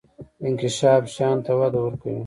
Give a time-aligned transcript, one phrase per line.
[0.45, 2.19] انکشاف شیانو ته وده ورکوي.